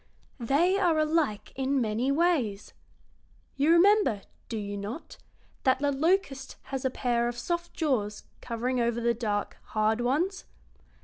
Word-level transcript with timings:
"They 0.39 0.79
are 0.79 0.97
alike 0.97 1.53
in 1.55 1.79
many 1.79 2.11
ways. 2.11 2.73
You 3.55 3.71
remember, 3.71 4.23
do 4.49 4.57
you 4.57 4.75
not, 4.75 5.19
that 5.61 5.77
the 5.77 5.91
locust 5.91 6.55
has 6.63 6.83
a 6.83 6.89
pair 6.89 7.27
of 7.27 7.37
soft 7.37 7.75
jaws 7.75 8.23
covering 8.41 8.79
over 8.79 8.99
the 8.99 9.13
dark, 9.13 9.57
hard 9.61 10.01
ones? 10.01 10.45